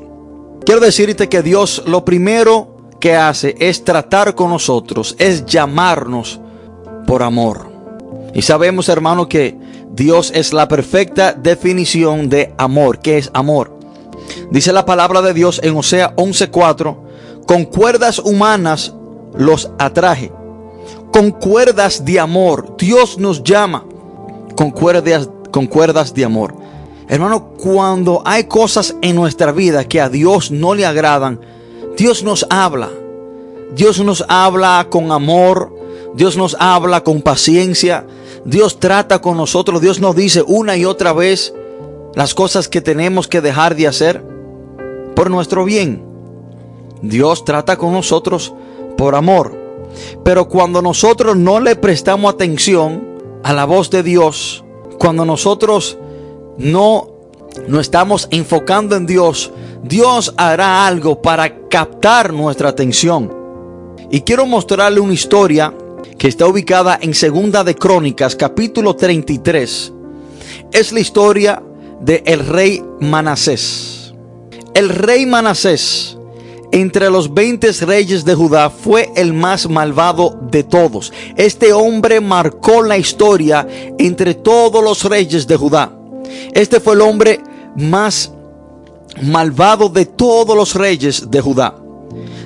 [0.66, 6.42] quiero decirte que Dios lo primero que hace es tratar con nosotros, es llamarnos
[7.06, 7.70] por amor.
[8.34, 9.58] Y sabemos, hermano, que
[9.92, 13.00] Dios es la perfecta definición de amor.
[13.00, 13.78] ¿Qué es amor?
[14.52, 16.98] Dice la palabra de Dios en Osea 11:4,
[17.48, 18.94] con cuerdas humanas
[19.36, 20.32] los atraje.
[21.12, 22.76] Con cuerdas de amor.
[22.78, 23.84] Dios nos llama
[24.56, 26.54] con cuerdas, con cuerdas de amor.
[27.08, 31.40] Hermano, cuando hay cosas en nuestra vida que a Dios no le agradan,
[31.98, 32.90] Dios nos habla.
[33.74, 35.74] Dios nos habla con amor.
[36.14, 38.06] Dios nos habla con paciencia.
[38.46, 39.82] Dios trata con nosotros.
[39.82, 41.54] Dios nos dice una y otra vez
[42.16, 44.24] las cosas que tenemos que dejar de hacer
[45.16, 46.04] por nuestro bien.
[47.02, 48.54] Dios trata con nosotros
[48.98, 49.58] por amor.
[50.24, 53.08] Pero cuando nosotros no le prestamos atención
[53.44, 54.64] a la voz de Dios,
[55.00, 55.98] cuando nosotros
[56.58, 57.20] no
[57.68, 59.52] no estamos enfocando en Dios,
[59.84, 63.34] Dios hará algo para captar nuestra atención.
[64.12, 65.74] Y quiero mostrarle una historia
[66.18, 69.94] que está ubicada en Segunda de Crónicas, capítulo 33.
[70.72, 71.64] Es la historia
[72.02, 74.14] de el rey Manasés.
[74.74, 76.18] El rey Manasés,
[76.72, 81.12] entre los 20 reyes de Judá, fue el más malvado de todos.
[81.36, 85.92] Este hombre marcó la historia entre todos los reyes de Judá.
[86.54, 87.40] Este fue el hombre
[87.76, 88.32] más
[89.22, 91.76] malvado de todos los reyes de Judá.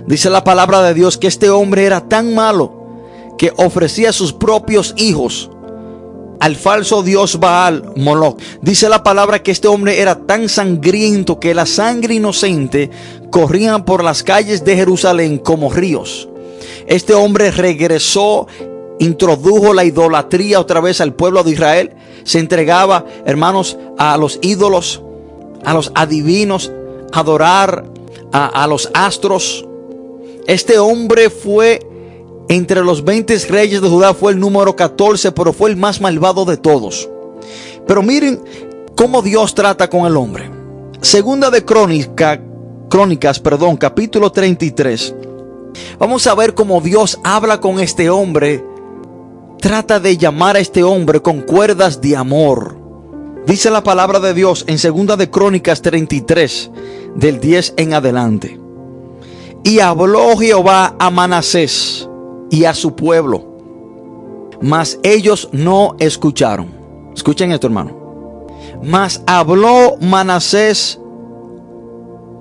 [0.06, 2.83] Dice la palabra de Dios que este hombre era tan malo
[3.38, 5.50] que ofrecía a sus propios hijos
[6.44, 8.38] al falso dios Baal Moloch.
[8.62, 12.90] Dice la palabra que este hombre era tan sangriento que la sangre inocente
[13.30, 16.28] corría por las calles de Jerusalén como ríos.
[16.86, 18.48] Este hombre regresó
[19.00, 21.92] introdujo la idolatría otra vez al pueblo de Israel.
[22.26, 25.02] Se entregaba, hermanos, a los ídolos,
[25.64, 26.74] a los adivinos,
[27.14, 27.86] adorar
[28.34, 29.66] a, a los astros.
[30.46, 31.80] Este hombre fue
[32.50, 36.46] entre los 20 reyes de Judá, fue el número 14, pero fue el más malvado
[36.46, 37.10] de todos.
[37.88, 38.42] Pero miren
[38.96, 40.50] cómo Dios trata con el hombre.
[41.02, 42.42] Segunda de Crónica,
[42.90, 45.16] Crónicas, perdón, capítulo 33.
[46.00, 48.64] Vamos a ver cómo Dios habla con este hombre.
[49.60, 52.78] Trata de llamar a este hombre con cuerdas de amor.
[53.48, 56.72] Dice la palabra de Dios en Segunda de Crónicas 33,
[57.16, 58.60] del 10 en adelante.
[59.64, 62.10] Y habló Jehová a Manasés
[62.54, 63.44] y a su pueblo,
[64.62, 66.68] mas ellos no escucharon.
[67.16, 68.46] Escuchen esto, hermano.
[68.84, 71.00] Mas habló Manasés,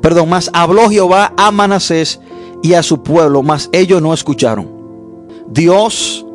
[0.03, 2.21] perdón, mas habló Jehová a Manasés
[2.63, 4.69] y a su pueblo, mas ellos no escucharon.
[5.49, 6.27] Dios,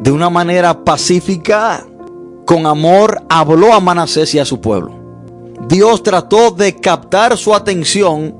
[0.00, 1.86] de una manera pacífica,
[2.44, 4.90] con amor, habló a Manasés y a su pueblo.
[5.68, 8.34] Dios trató de captar su atención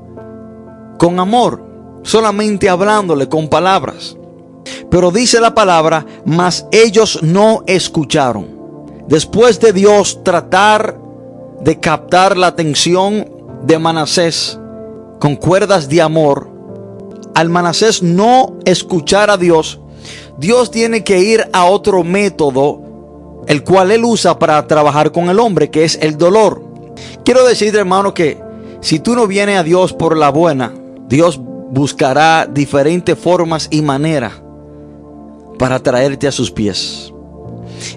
[0.98, 1.64] con amor,
[2.02, 4.16] solamente hablándole con palabras.
[4.90, 8.46] Pero dice la palabra, mas ellos no escucharon.
[9.08, 10.98] Después de Dios tratar
[11.60, 13.28] de captar la atención
[13.62, 14.58] de Manasés
[15.18, 16.48] con cuerdas de amor,
[17.34, 19.80] al Manasés no escuchar a Dios,
[20.38, 25.38] Dios tiene que ir a otro método, el cual él usa para trabajar con el
[25.38, 26.62] hombre, que es el dolor.
[27.24, 28.38] Quiero decirte, hermano, que
[28.80, 30.72] si tú no vienes a Dios por la buena,
[31.08, 34.43] Dios buscará diferentes formas y maneras
[35.58, 37.12] para traerte a sus pies.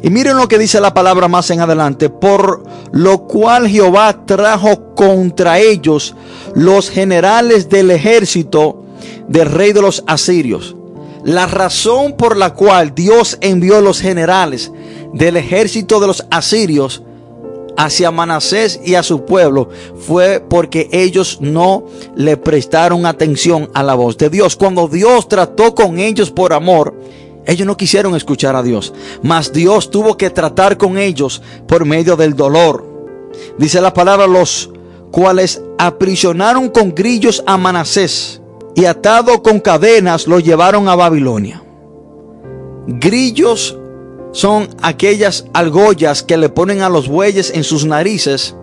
[0.01, 2.09] Y miren lo que dice la palabra más en adelante.
[2.09, 6.15] Por lo cual Jehová trajo contra ellos
[6.55, 8.83] los generales del ejército
[9.27, 10.75] del rey de los asirios.
[11.23, 14.71] La razón por la cual Dios envió los generales
[15.13, 17.03] del ejército de los asirios
[17.75, 23.93] hacia Manasés y a su pueblo fue porque ellos no le prestaron atención a la
[23.93, 24.55] voz de Dios.
[24.55, 26.95] Cuando Dios trató con ellos por amor,
[27.47, 32.17] ellos no quisieron escuchar a Dios, mas Dios tuvo que tratar con ellos por medio
[32.17, 32.85] del dolor.
[33.57, 34.69] Dice la palabra, los
[35.11, 38.41] cuales aprisionaron con grillos a Manasés
[38.75, 41.63] y atado con cadenas lo llevaron a Babilonia.
[42.85, 43.77] Grillos
[44.33, 48.55] son aquellas argollas que le ponen a los bueyes en sus narices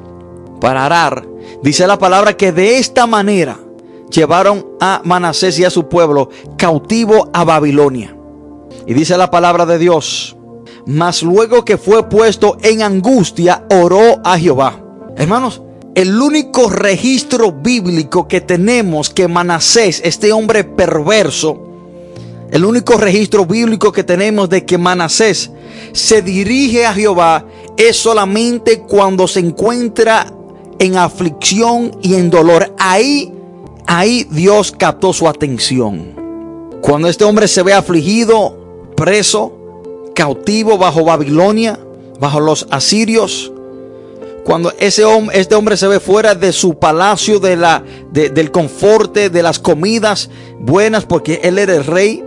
[0.60, 1.26] para arar.
[1.62, 3.58] Dice la palabra que de esta manera
[4.10, 8.13] llevaron a Manasés y a su pueblo cautivo a Babilonia.
[8.86, 10.36] Y dice la palabra de Dios,
[10.86, 14.80] mas luego que fue puesto en angustia, oró a Jehová.
[15.16, 15.62] Hermanos,
[15.94, 21.60] el único registro bíblico que tenemos que Manasés, este hombre perverso,
[22.50, 25.50] el único registro bíblico que tenemos de que Manasés
[25.92, 30.26] se dirige a Jehová es solamente cuando se encuentra
[30.78, 32.74] en aflicción y en dolor.
[32.78, 33.32] Ahí,
[33.86, 36.14] ahí Dios captó su atención.
[36.80, 38.63] Cuando este hombre se ve afligido,
[38.94, 39.52] preso,
[40.14, 41.78] cautivo bajo Babilonia,
[42.20, 43.52] bajo los asirios,
[44.44, 49.30] cuando ese hombre, este hombre se ve fuera de su palacio, de la, del conforte,
[49.30, 50.28] de las comidas
[50.60, 52.22] buenas, porque él era el rey.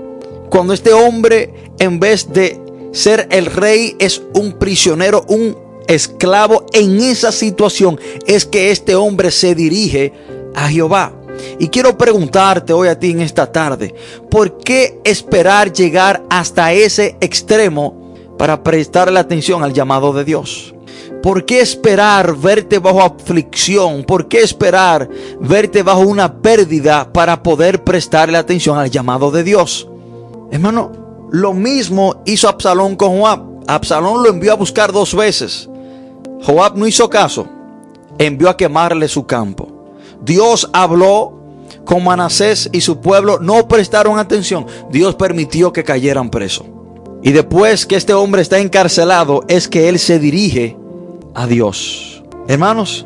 [0.49, 2.59] Cuando este hombre, en vez de
[2.91, 5.55] ser el rey, es un prisionero, un
[5.87, 10.11] esclavo, en esa situación es que este hombre se dirige
[10.55, 11.13] a Jehová.
[11.59, 13.93] Y quiero preguntarte hoy a ti en esta tarde,
[14.29, 20.73] ¿por qué esperar llegar hasta ese extremo para prestarle atención al llamado de Dios?
[21.21, 24.03] ¿Por qué esperar verte bajo aflicción?
[24.03, 29.89] ¿Por qué esperar verte bajo una pérdida para poder prestarle atención al llamado de Dios?
[30.51, 30.91] Hermano,
[31.31, 33.41] lo mismo hizo Absalón con Joab.
[33.67, 35.69] Absalón lo envió a buscar dos veces.
[36.43, 37.47] Joab no hizo caso.
[38.17, 39.66] Envió a quemarle su campo.
[40.23, 41.33] Dios habló
[41.85, 43.39] con Manasés y su pueblo.
[43.39, 44.65] No prestaron atención.
[44.91, 46.65] Dios permitió que cayeran presos.
[47.23, 50.77] Y después que este hombre está encarcelado, es que él se dirige
[51.33, 52.23] a Dios.
[52.47, 53.05] Hermanos,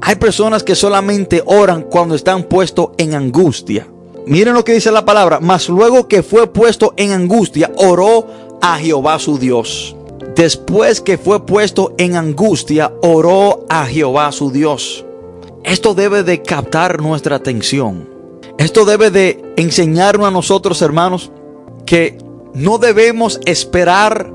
[0.00, 3.86] hay personas que solamente oran cuando están puestos en angustia.
[4.26, 5.40] Miren lo que dice la palabra.
[5.40, 8.26] Mas luego que fue puesto en angustia, oró
[8.60, 9.96] a Jehová su Dios.
[10.36, 15.04] Después que fue puesto en angustia, oró a Jehová su Dios.
[15.68, 18.08] Esto debe de captar nuestra atención.
[18.56, 21.30] Esto debe de enseñarnos a nosotros, hermanos,
[21.84, 22.16] que
[22.54, 24.32] no debemos esperar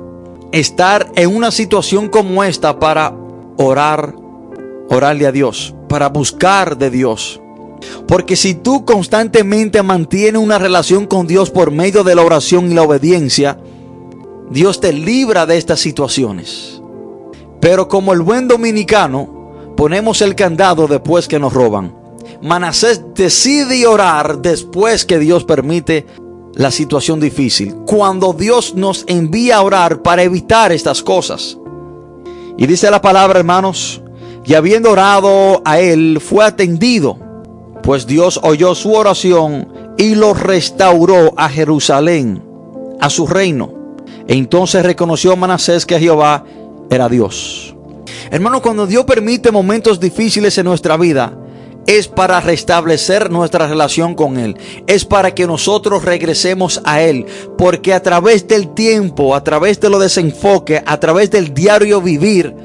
[0.51, 3.15] estar en una situación como esta para
[3.57, 4.13] orar,
[4.91, 7.41] orarle a Dios, para buscar de Dios.
[8.07, 12.75] Porque si tú constantemente mantienes una relación con Dios por medio de la oración y
[12.75, 13.57] la obediencia,
[14.51, 16.79] Dios te libra de estas situaciones.
[17.59, 19.32] Pero como el buen dominicano,
[19.75, 21.95] ponemos el candado después que nos roban.
[22.41, 26.05] Manasés decide orar después que Dios permite
[26.55, 27.75] la situación difícil.
[27.85, 31.57] Cuando Dios nos envía a orar para evitar estas cosas.
[32.57, 34.01] Y dice la palabra, hermanos,
[34.45, 37.17] y habiendo orado a él, fue atendido,
[37.81, 39.67] pues Dios oyó su oración
[39.97, 42.43] y lo restauró a Jerusalén,
[42.99, 43.73] a su reino.
[44.27, 46.45] E entonces reconoció Manasés que Jehová
[46.89, 47.72] era Dios.
[48.31, 51.37] Hermano, cuando Dios permite momentos difíciles en nuestra vida,
[51.85, 54.57] es para restablecer nuestra relación con Él.
[54.87, 57.25] Es para que nosotros regresemos a Él.
[57.57, 62.55] Porque a través del tiempo, a través de lo desenfoque, a través del diario vivir,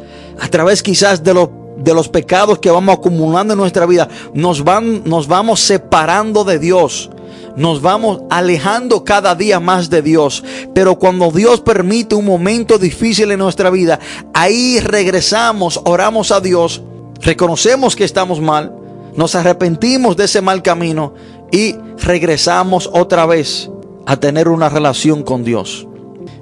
[0.40, 4.64] a través quizás de, lo, de los pecados que vamos acumulando en nuestra vida, nos,
[4.64, 7.10] van, nos vamos separando de Dios.
[7.56, 10.44] Nos vamos alejando cada día más de Dios.
[10.74, 13.98] Pero cuando Dios permite un momento difícil en nuestra vida,
[14.32, 16.82] ahí regresamos, oramos a Dios,
[17.20, 18.72] reconocemos que estamos mal
[19.18, 21.12] nos arrepentimos de ese mal camino
[21.50, 23.68] y regresamos otra vez
[24.06, 25.88] a tener una relación con Dios.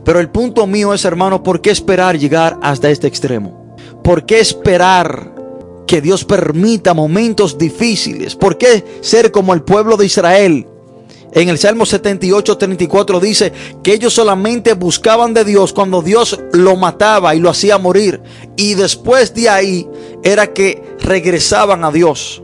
[0.05, 3.66] Pero el punto mío es, hermano, ¿por qué esperar llegar hasta este extremo?
[4.07, 5.35] ¿Por qué esperar
[5.85, 8.37] que Dios permita momentos difíciles?
[8.37, 10.65] ¿Por qué ser como el pueblo de Israel?
[11.33, 13.53] En el Salmo 78, 34 dice
[13.83, 18.23] que ellos solamente buscaban de Dios cuando Dios lo mataba y lo hacía morir.
[18.57, 19.89] Y después de ahí
[20.23, 22.41] era que regresaban a Dios.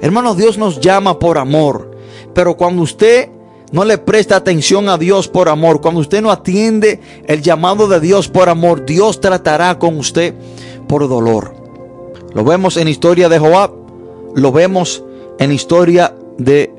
[0.00, 1.90] Hermanos, Dios nos llama por amor.
[2.34, 3.30] Pero cuando usted
[3.72, 7.98] no le presta atención a Dios por amor, cuando usted no atiende el llamado de
[7.98, 10.36] Dios por amor, Dios tratará con usted
[10.90, 11.54] por dolor.
[12.34, 13.70] Lo vemos en historia de Joab,
[14.34, 15.04] lo vemos
[15.38, 16.74] en historia de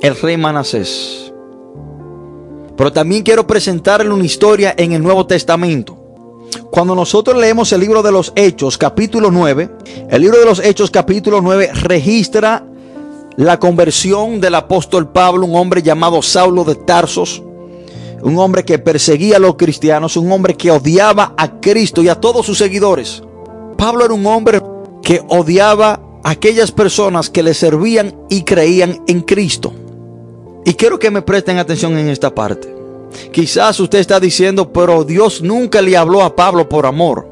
[0.00, 1.30] el rey Manasés.
[2.74, 5.94] Pero también quiero presentarle una historia en el Nuevo Testamento.
[6.70, 9.68] Cuando nosotros leemos el libro de los Hechos, capítulo 9,
[10.08, 12.64] el libro de los Hechos, capítulo 9, registra
[13.36, 17.42] la conversión del apóstol Pablo, un hombre llamado Saulo de Tarsos,
[18.26, 22.16] un hombre que perseguía a los cristianos, un hombre que odiaba a Cristo y a
[22.16, 23.22] todos sus seguidores.
[23.78, 24.60] Pablo era un hombre
[25.00, 29.72] que odiaba a aquellas personas que le servían y creían en Cristo.
[30.64, 32.74] Y quiero que me presten atención en esta parte.
[33.32, 37.28] Quizás usted está diciendo, pero Dios nunca le habló a Pablo por amor.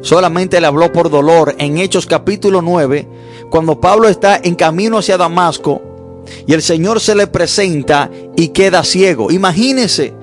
[0.00, 1.54] Solamente le habló por dolor.
[1.58, 3.06] En Hechos capítulo 9,
[3.50, 5.82] cuando Pablo está en camino hacia Damasco
[6.46, 9.30] y el Señor se le presenta y queda ciego.
[9.30, 10.21] Imagínese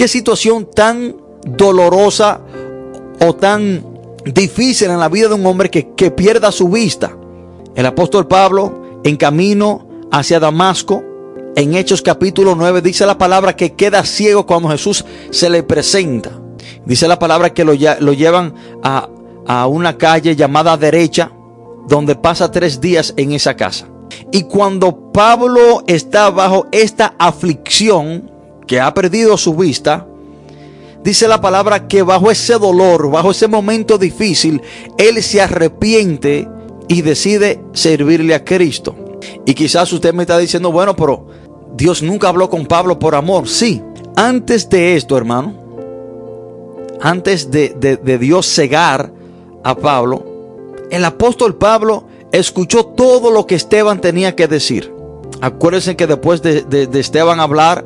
[0.00, 2.40] qué situación tan dolorosa
[3.20, 3.84] o tan
[4.24, 7.14] difícil en la vida de un hombre que, que pierda su vista.
[7.74, 11.04] El apóstol Pablo en camino hacia Damasco
[11.54, 16.30] en Hechos capítulo 9 dice la palabra que queda ciego cuando Jesús se le presenta.
[16.86, 19.06] Dice la palabra que lo, lo llevan a,
[19.46, 21.30] a una calle llamada derecha,
[21.88, 23.86] donde pasa tres días en esa casa.
[24.32, 28.39] Y cuando Pablo está bajo esta aflicción,
[28.70, 30.06] que ha perdido su vista,
[31.02, 34.62] dice la palabra que bajo ese dolor, bajo ese momento difícil,
[34.96, 36.48] él se arrepiente
[36.86, 38.94] y decide servirle a Cristo.
[39.44, 41.26] Y quizás usted me está diciendo, bueno, pero
[41.74, 43.48] Dios nunca habló con Pablo por amor.
[43.48, 43.82] Sí,
[44.14, 45.52] antes de esto, hermano,
[47.00, 49.12] antes de, Dios cegar
[49.64, 50.24] a Pablo,
[50.92, 54.94] el apóstol Pablo escuchó todo lo que Esteban tenía que decir.
[55.40, 57.84] Acuérdense que después de, de, Esteban hablar,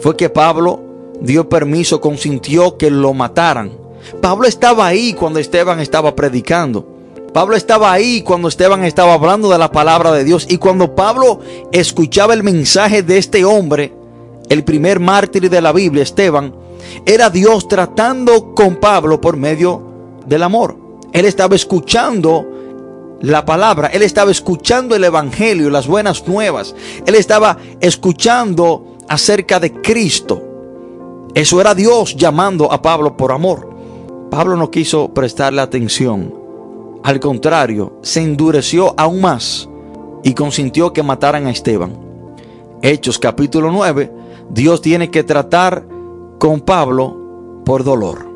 [0.00, 0.80] fue que Pablo
[1.20, 3.72] dio permiso, consintió que lo mataran.
[4.20, 6.86] Pablo estaba ahí cuando Esteban estaba predicando.
[7.32, 10.46] Pablo estaba ahí cuando Esteban estaba hablando de la palabra de Dios.
[10.48, 11.40] Y cuando Pablo
[11.72, 13.92] escuchaba el mensaje de este hombre,
[14.48, 16.54] el primer mártir de la Biblia, Esteban,
[17.04, 19.82] era Dios tratando con Pablo por medio
[20.26, 20.76] del amor.
[21.12, 22.46] Él estaba escuchando
[23.20, 26.74] la palabra, él estaba escuchando el Evangelio, las buenas nuevas.
[27.06, 30.42] Él estaba escuchando acerca de Cristo.
[31.34, 33.68] Eso era Dios llamando a Pablo por amor.
[34.30, 36.46] Pablo no quiso prestarle atención
[37.06, 39.68] al contrario, se endureció aún más
[40.24, 41.96] y consintió que mataran a Esteban.
[42.82, 44.10] Hechos capítulo 9,
[44.50, 45.86] Dios tiene que tratar
[46.40, 48.26] con Pablo por dolor.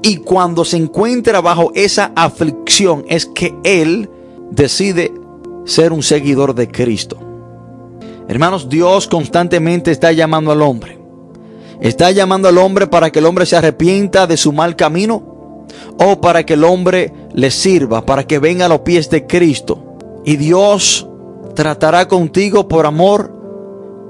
[0.00, 4.08] Y cuando se encuentra bajo esa aflicción es que él
[4.50, 5.12] decide
[5.66, 7.18] ser un seguidor de Cristo.
[8.28, 10.98] Hermanos, Dios constantemente está llamando al hombre.
[11.80, 15.66] Está llamando al hombre para que el hombre se arrepienta de su mal camino
[15.98, 19.96] o para que el hombre le sirva, para que venga a los pies de Cristo.
[20.24, 21.06] Y Dios
[21.54, 23.34] tratará contigo por amor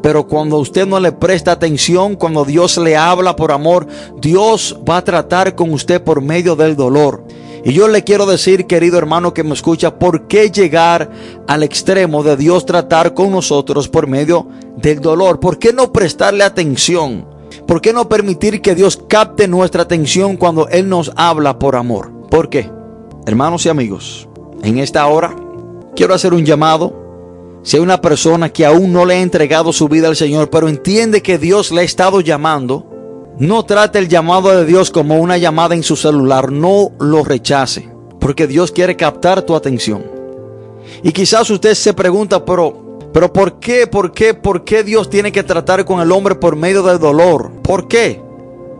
[0.05, 3.87] Pero cuando usted no le presta atención, cuando Dios le habla por amor,
[4.21, 7.25] Dios va a tratar con usted por medio del dolor.
[7.65, 11.11] Y yo le quiero decir, querido hermano que me escucha, ¿por qué llegar
[11.49, 14.47] al extremo de Dios tratar con nosotros por medio
[14.77, 15.41] del dolor?
[15.41, 17.27] ¿Por qué no prestarle atención?
[17.67, 22.12] ¿Por qué no permitir que Dios capte nuestra atención cuando Él nos habla por amor?
[22.31, 22.71] ¿Por qué?
[23.25, 24.29] Hermanos y amigos,
[24.62, 25.35] en esta hora
[25.97, 27.03] quiero hacer un llamado.
[27.62, 30.69] Si hay una persona que aún no le ha entregado su vida al Señor, pero
[30.69, 32.93] entiende que Dios le ha estado llamando,
[33.39, 37.89] no trate el llamado de Dios como una llamada en su celular, no lo rechace,
[38.20, 40.05] porque Dios quiere captar tu atención.
[41.03, 45.32] Y quizás usted se pregunta, pero, pero ¿por qué, por qué, por qué Dios tiene
[45.32, 47.51] que tratar con el hombre por medio del dolor?
[47.62, 48.22] ¿Por qué?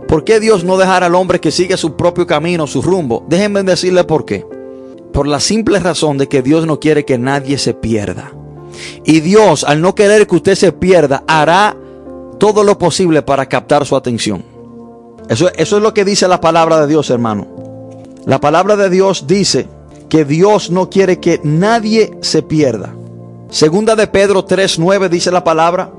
[0.07, 3.25] ¿Por qué Dios no dejar al hombre que siga su propio camino, su rumbo?
[3.29, 4.47] Déjenme decirle por qué.
[5.13, 8.33] Por la simple razón de que Dios no quiere que nadie se pierda.
[9.05, 11.77] Y Dios, al no querer que usted se pierda, hará
[12.45, 14.45] todo lo posible para captar su atención.
[15.31, 17.47] Eso, es lo que dice la palabra de Dios, hermano.
[18.27, 19.67] La palabra de Dios dice
[20.11, 22.95] que Dios no quiere que nadie se pierda.
[23.49, 25.91] Segunda de Pedro 3:9 dice la palabra,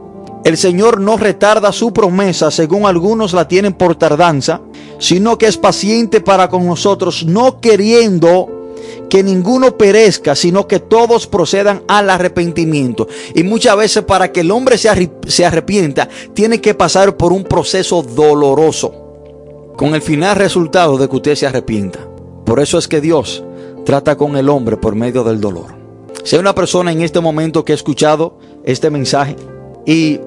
[0.44, 4.62] el Señor no retarda su promesa, según algunos la tienen por tardanza,
[5.00, 8.55] sino que es paciente para con nosotros, no queriendo
[9.10, 13.08] que ninguno perezca, sino que todos procedan al arrepentimiento.
[13.34, 18.02] Y muchas veces para que el hombre se arrepienta, tiene que pasar por un proceso
[18.02, 18.94] doloroso,
[19.78, 22.00] con el final resultado de que usted se arrepienta.
[22.46, 23.44] Por eso es que Dios
[23.86, 25.76] trata con el hombre por medio del dolor.
[26.24, 29.36] Si hay una persona en este momento que ha escuchado este mensaje
[29.86, 30.20] y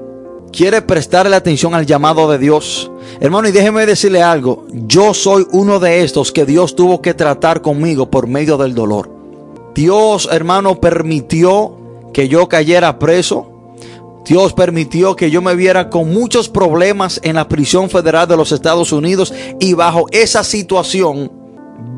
[0.52, 2.90] quiere prestarle atención al llamado de Dios,
[3.20, 4.66] Hermano, y déjeme decirle algo.
[4.70, 9.10] Yo soy uno de estos que Dios tuvo que tratar conmigo por medio del dolor.
[9.74, 11.76] Dios, hermano, permitió
[12.12, 13.74] que yo cayera preso.
[14.24, 18.52] Dios permitió que yo me viera con muchos problemas en la prisión federal de los
[18.52, 19.32] Estados Unidos.
[19.58, 21.32] Y bajo esa situación,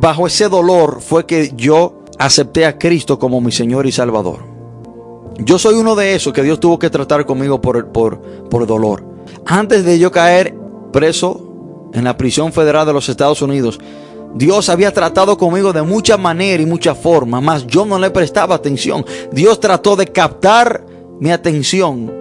[0.00, 4.49] bajo ese dolor, fue que yo acepté a Cristo como mi Señor y Salvador.
[5.38, 9.04] Yo soy uno de esos que Dios tuvo que tratar conmigo por, por, por dolor.
[9.46, 10.54] Antes de yo caer
[10.92, 13.78] preso en la prisión federal de los Estados Unidos,
[14.34, 18.54] Dios había tratado conmigo de mucha manera y mucha forma, mas yo no le prestaba
[18.54, 19.04] atención.
[19.32, 20.84] Dios trató de captar
[21.18, 22.12] mi atención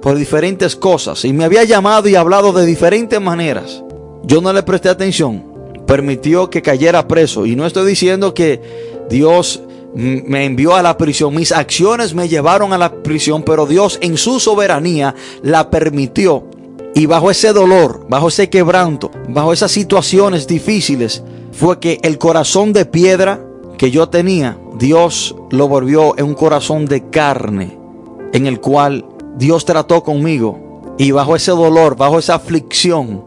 [0.00, 3.82] por diferentes cosas y me había llamado y hablado de diferentes maneras.
[4.22, 5.44] Yo no le presté atención,
[5.86, 8.60] permitió que cayera preso y no estoy diciendo que
[9.10, 9.62] Dios
[9.98, 14.16] me envió a la prisión, mis acciones me llevaron a la prisión, pero Dios en
[14.16, 16.44] su soberanía la permitió
[16.94, 21.22] y bajo ese dolor, bajo ese quebranto, bajo esas situaciones difíciles,
[21.52, 23.40] fue que el corazón de piedra
[23.76, 27.78] que yo tenía, Dios lo volvió en un corazón de carne,
[28.32, 29.04] en el cual
[29.36, 30.96] Dios trató conmigo.
[30.98, 33.24] Y bajo ese dolor, bajo esa aflicción,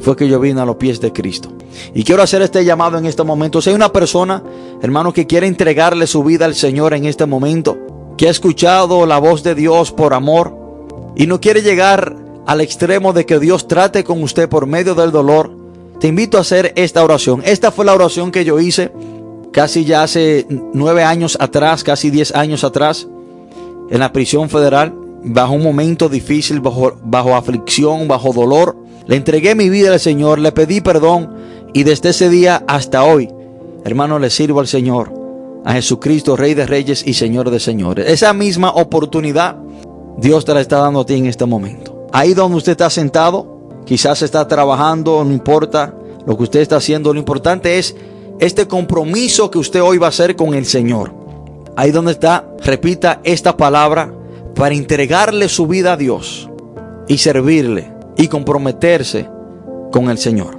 [0.00, 1.50] fue que yo vine a los pies de Cristo.
[1.94, 3.60] Y quiero hacer este llamado en este momento.
[3.60, 4.42] Si hay una persona,
[4.82, 7.76] hermano, que quiere entregarle su vida al Señor en este momento,
[8.16, 10.56] que ha escuchado la voz de Dios por amor
[11.16, 12.16] y no quiere llegar
[12.46, 15.50] al extremo de que Dios trate con usted por medio del dolor,
[16.00, 17.42] te invito a hacer esta oración.
[17.44, 18.92] Esta fue la oración que yo hice
[19.56, 23.08] casi ya hace nueve años atrás, casi diez años atrás,
[23.88, 24.94] en la prisión federal,
[25.24, 28.76] bajo un momento difícil, bajo, bajo aflicción, bajo dolor.
[29.06, 31.34] Le entregué mi vida al Señor, le pedí perdón
[31.72, 33.30] y desde ese día hasta hoy,
[33.84, 35.12] hermano, le sirvo al Señor,
[35.64, 38.08] a Jesucristo, Rey de Reyes y Señor de Señores.
[38.08, 39.56] Esa misma oportunidad
[40.16, 42.08] Dios te la está dando a ti en este momento.
[42.12, 45.94] Ahí donde usted está sentado, quizás está trabajando, no importa
[46.26, 47.94] lo que usted está haciendo, lo importante es
[48.40, 51.14] este compromiso que usted hoy va a hacer con el Señor.
[51.76, 54.12] Ahí donde está, repita esta palabra
[54.54, 56.48] para entregarle su vida a Dios
[57.06, 59.28] y servirle y comprometerse
[59.92, 60.58] con el Señor.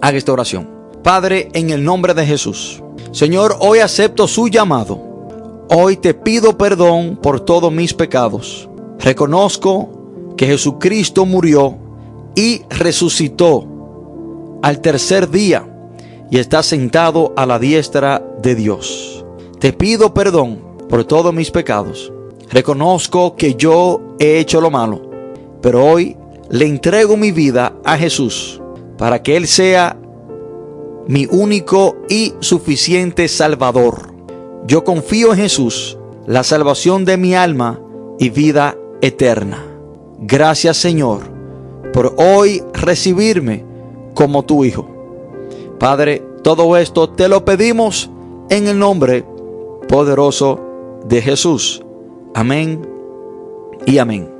[0.00, 0.68] Haga esta oración.
[1.02, 2.82] Padre, en el nombre de Jesús.
[3.12, 5.00] Señor, hoy acepto su llamado.
[5.70, 8.68] Hoy te pido perdón por todos mis pecados.
[8.98, 11.76] Reconozco que Jesucristo murió
[12.34, 13.66] y resucitó
[14.62, 15.66] al tercer día
[16.30, 19.24] y está sentado a la diestra de Dios.
[19.58, 22.12] Te pido perdón por todos mis pecados.
[22.50, 25.02] Reconozco que yo he hecho lo malo,
[25.60, 26.16] pero hoy
[26.50, 28.60] le entrego mi vida a Jesús
[28.98, 29.96] para que Él sea
[31.06, 34.12] mi único y suficiente Salvador.
[34.66, 35.96] Yo confío en Jesús,
[36.26, 37.80] la salvación de mi alma
[38.18, 39.64] y vida eterna.
[40.18, 41.22] Gracias Señor
[41.92, 43.64] por hoy recibirme
[44.14, 44.86] como tu Hijo.
[45.78, 48.10] Padre, todo esto te lo pedimos
[48.50, 49.24] en el nombre
[49.88, 50.60] poderoso
[51.06, 51.82] de Jesús.
[52.34, 52.86] Amén
[53.86, 54.30] y amén.